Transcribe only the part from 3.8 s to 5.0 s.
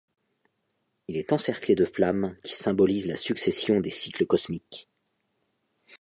des cycles cosmiques.